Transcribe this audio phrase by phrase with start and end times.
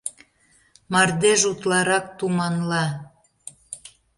[0.91, 2.85] Мардеж утларак туманла.